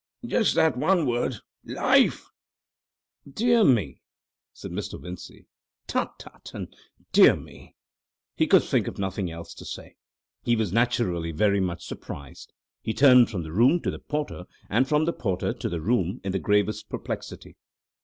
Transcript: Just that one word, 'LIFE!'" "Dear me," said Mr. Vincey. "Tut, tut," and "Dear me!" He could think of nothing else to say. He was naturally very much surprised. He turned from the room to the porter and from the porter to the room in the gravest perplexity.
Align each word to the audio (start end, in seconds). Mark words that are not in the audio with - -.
Just 0.25 0.55
that 0.55 0.75
one 0.77 1.05
word, 1.05 1.35
'LIFE!'" 1.63 2.27
"Dear 3.31 3.63
me," 3.63 4.01
said 4.51 4.71
Mr. 4.71 4.99
Vincey. 4.99 5.45
"Tut, 5.85 6.17
tut," 6.17 6.49
and 6.55 6.75
"Dear 7.11 7.35
me!" 7.35 7.75
He 8.35 8.47
could 8.47 8.63
think 8.63 8.87
of 8.87 8.97
nothing 8.97 9.29
else 9.29 9.53
to 9.53 9.63
say. 9.63 9.97
He 10.41 10.55
was 10.55 10.73
naturally 10.73 11.31
very 11.31 11.59
much 11.59 11.85
surprised. 11.85 12.51
He 12.81 12.95
turned 12.95 13.29
from 13.29 13.43
the 13.43 13.53
room 13.53 13.79
to 13.81 13.91
the 13.91 13.99
porter 13.99 14.45
and 14.71 14.89
from 14.89 15.05
the 15.05 15.13
porter 15.13 15.53
to 15.53 15.69
the 15.69 15.81
room 15.81 16.19
in 16.23 16.31
the 16.31 16.39
gravest 16.39 16.89
perplexity. 16.89 17.55